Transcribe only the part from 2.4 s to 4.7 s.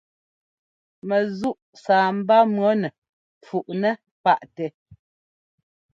mʉ̈nɛ fuʼnɛ paʼtɛ.